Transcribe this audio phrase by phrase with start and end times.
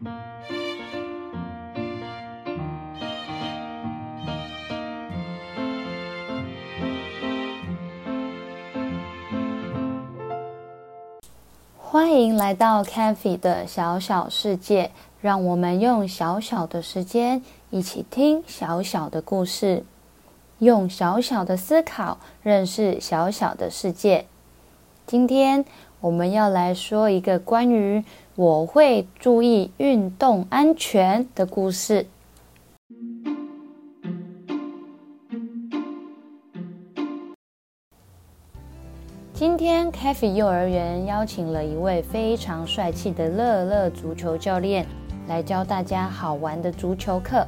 [0.00, 0.06] 欢
[12.12, 19.84] 迎来到 c a f e 的小小世界，让我们用小小的时间一起听小小的故事，
[20.60, 24.26] 用小小的思考认识小小的世界。
[25.08, 25.64] 今天
[26.00, 28.04] 我们要来说一个关于
[28.36, 32.06] 我会注意运动安全的故事。
[39.32, 44.86] 今天 c a f e 幼儿园邀请了一位非常帅气的乐乐足球教练
[45.26, 47.44] 来教大家好玩的足球课。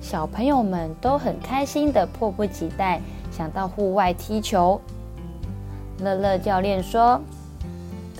[0.00, 3.00] 小朋友们都很开心的，迫不及待
[3.32, 4.80] 想到户外踢球。
[6.00, 7.20] 乐乐教练说：“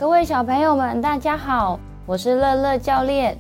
[0.01, 3.37] 各位小朋友们，大家好，我是乐乐教练，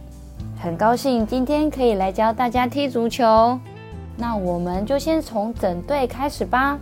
[0.60, 3.56] 很高兴今天可以来教大家踢足球。
[4.16, 6.76] 那我们就先从整队开始吧。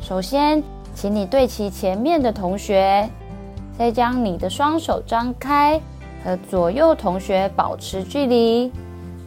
[0.00, 0.62] 首先。”
[0.94, 3.06] 请你对齐前面的同学，
[3.76, 5.78] 再将你的双手张开，
[6.24, 8.72] 和左右同学保持距离，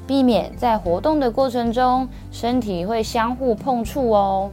[0.07, 4.49] 避免在活动的过程中身体会相互碰触哦。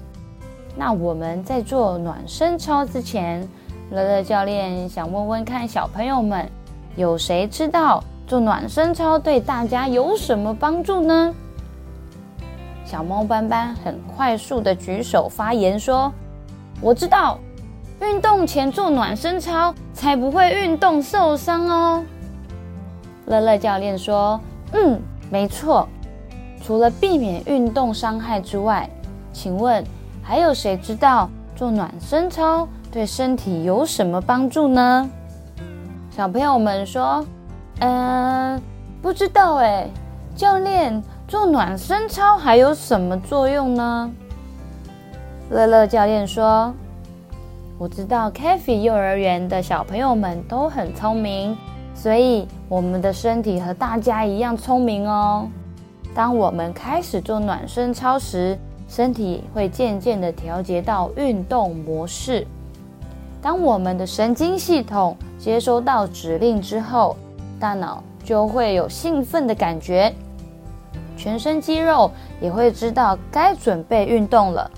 [0.76, 3.48] 那我们在做暖身操之前，
[3.90, 6.48] 乐乐教练想问问看小朋友们，
[6.96, 11.32] 有谁知道做暖身操对大家有什么帮助呢？
[12.84, 16.12] 小猫斑斑很快速的举手发言说。
[16.80, 17.38] 我知道，
[18.00, 22.04] 运动前做暖身操才不会运动受伤哦。
[23.26, 24.38] 乐乐教练说
[24.74, 25.88] ：“嗯，没错。
[26.62, 28.90] 除了避免运动伤害之外，
[29.32, 29.82] 请问
[30.22, 35.10] 还有谁知道做暖身操对身体有什么帮助呢？”
[36.10, 37.24] 小朋友们说
[37.80, 38.60] ：“嗯，
[39.02, 39.88] 不知道哎。
[40.34, 44.12] 教练，做暖身操还有什么作用呢？”
[45.48, 46.74] 乐乐教练说
[47.78, 51.56] ：“我知道 c a f e 幼儿园的小朋友们都很聪明，
[51.94, 55.48] 所以我们的身体和大家一样聪明哦。
[56.14, 62.46] 当我们开始做暖身操时，身体会渐渐的调节到运动模式。
[63.40, 67.16] 当我们的神经系统接收到指令之后，
[67.60, 70.12] 大脑就会有兴奋的感觉，
[71.16, 72.10] 全身肌肉
[72.40, 74.70] 也会知道该准备运动了。”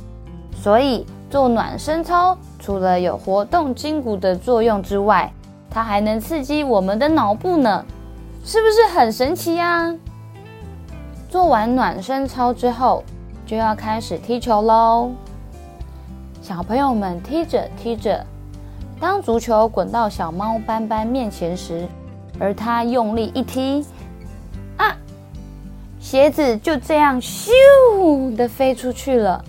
[0.61, 5.33] 所以做暖身操，除了有活动筋骨的作用之外，
[5.71, 7.85] 它还能刺激我们的脑部呢，
[8.45, 9.95] 是不是很神奇呀？
[11.31, 13.05] 做完暖身操之后，
[13.47, 15.11] 就要开始踢球喽。
[16.41, 18.25] 小朋友们踢着踢着，
[19.01, 21.87] 当足球滚到小猫斑斑面前时，
[22.39, 23.85] 而它用力一踢，
[24.77, 24.97] 啊，
[26.01, 29.45] 鞋子就这样咻的飞出去了。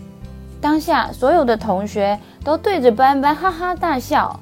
[0.61, 4.39] 当下，所有的同学都对着斑斑哈哈大笑，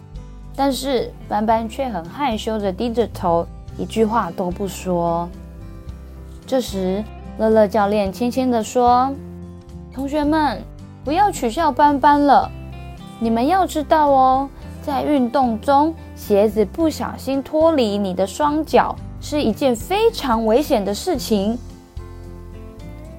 [0.55, 3.45] 但是斑斑却很害羞的低着头，
[3.77, 5.29] 一句话都不说。
[6.45, 7.03] 这时，
[7.37, 9.13] 乐乐教练轻轻的说
[9.93, 10.61] ：“同学们，
[11.03, 12.49] 不要取笑斑斑了。
[13.19, 14.49] 你们要知道哦，
[14.87, 21.59] 在运动中，鞋子不小心脱离你的双脚是一件非常危险的事情。”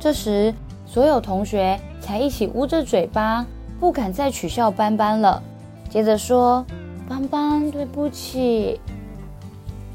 [0.00, 0.54] 这时，
[0.86, 1.78] 所有同学。
[2.00, 3.44] 才一起捂着嘴巴，
[3.78, 5.42] 不敢再取笑斑斑了。
[5.90, 6.64] 接着说
[7.06, 8.80] ：“斑斑，对不起。”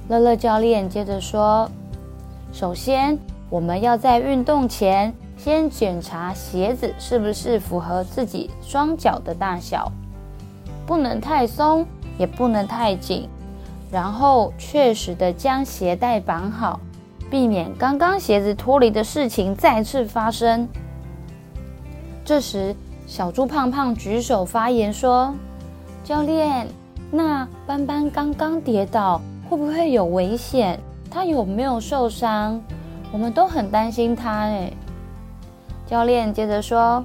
[0.10, 1.68] 乐乐教练接着说
[2.54, 3.18] ：“首先，
[3.50, 9.92] 我们要在运动前先检查鞋子是不是符合自己双脚的大小，
[10.86, 11.86] 不能太松，
[12.18, 13.28] 也不能太紧。
[13.92, 16.80] 然后，确实的将鞋带绑好，
[17.30, 20.68] 避免刚刚鞋子脱离的事情再次发生。”
[22.26, 25.34] 这时，小猪胖胖举手发言说
[26.04, 26.68] ：“教练，
[27.12, 30.80] 那斑斑刚刚跌倒，会不会有危险？
[31.12, 32.60] 他有没有受伤？
[33.12, 34.72] 我们都很担心他。”哎，
[35.86, 37.04] 教练接着说：“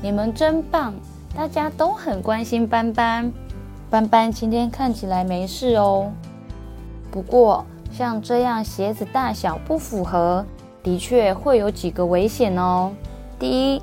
[0.00, 0.94] 你们真棒，
[1.34, 3.32] 大家都很关心斑斑。
[3.88, 6.12] 斑斑今天看起来没事哦。
[7.10, 10.44] 不过，像这样鞋子大小不符合，
[10.82, 12.92] 的确会有几个危险哦。
[13.38, 13.82] 第一。”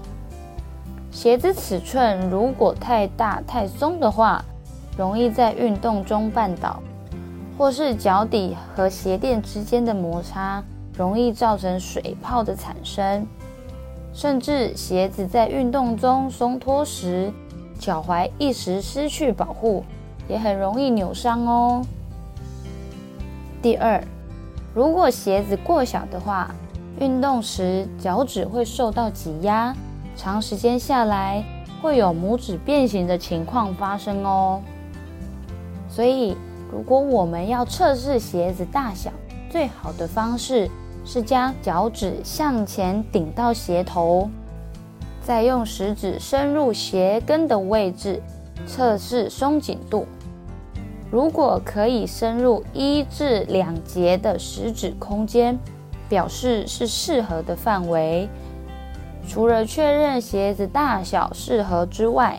[1.09, 4.43] 鞋子尺寸如果太大太松的话，
[4.95, 6.79] 容易在运动中绊倒，
[7.57, 10.63] 或是脚底和鞋垫之间的摩擦，
[10.95, 13.25] 容易造成水泡的产生。
[14.17, 17.31] 甚至鞋子在运动中松脱时，
[17.77, 19.83] 脚踝一时失去保护，
[20.27, 21.85] 也很容易扭伤哦。
[23.61, 24.03] 第二，
[24.73, 26.49] 如果鞋子过小的话，
[26.99, 29.71] 运动时脚趾会受到挤压，
[30.15, 31.43] 长时间下来
[31.79, 34.59] 会有拇指变形的情况发生哦。
[35.87, 36.35] 所以，
[36.71, 39.11] 如果我们要测试鞋子大小，
[39.47, 40.67] 最好的方式
[41.07, 44.29] 是将脚趾向前顶到鞋头，
[45.21, 48.21] 再用食指深入鞋跟的位置
[48.67, 50.05] 测试松紧度。
[51.09, 55.57] 如果可以深入一至两节的食指空间，
[56.09, 58.27] 表示是适合的范围。
[59.25, 62.37] 除了确认鞋子大小适合之外，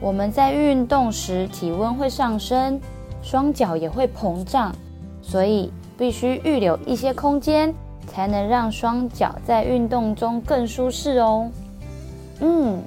[0.00, 2.80] 我们在运动时体温会上升，
[3.22, 4.72] 双脚也会膨胀，
[5.20, 7.74] 所以必须预留一些空间，
[8.06, 11.50] 才能让双脚在运动中更舒适哦。
[12.40, 12.82] 嗯，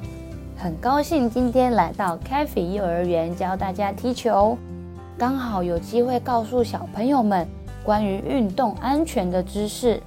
[0.57, 4.57] 很高兴今天来到 c a f e 幼儿园教大家踢球。
[5.17, 7.47] 刚好有机会告诉小朋友们
[7.83, 10.01] 关于运动安全的知识。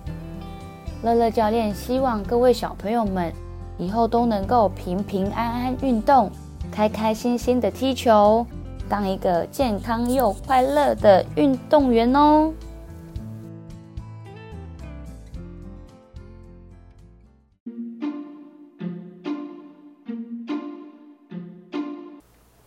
[1.03, 3.33] 乐乐教练希望各位小朋友们
[3.79, 6.31] 以后都能够平平安安运动，
[6.71, 8.47] 开开心心的踢球，
[8.89, 12.53] 当一个健康又快乐的运动员哦。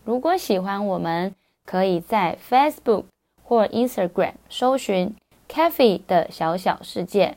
[0.04, 1.34] 如果喜欢我们，
[1.64, 3.04] 可以在 Facebook
[3.42, 5.16] 或 Instagram 搜寻
[5.48, 7.36] “Cafe 的小小世界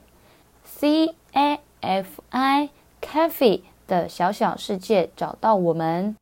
[0.63, 2.69] ”，C A F I
[3.01, 6.15] Cafe 的小小世界找到我们。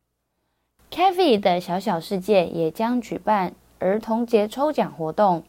[0.90, 5.42] Cafe 的小小世界也将举办儿童节抽奖活动，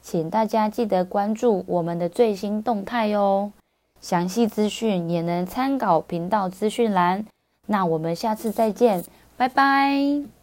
[0.00, 3.52] 请大家记得关注我们的最新动态哦。
[4.00, 7.26] 详细资讯也能参考频道资讯栏。
[7.66, 9.04] 那我们下次再见，
[9.36, 10.35] 拜拜。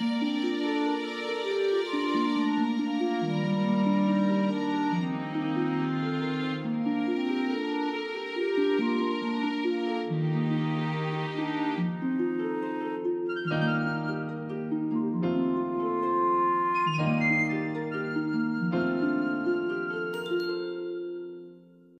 [0.00, 0.33] Thank you.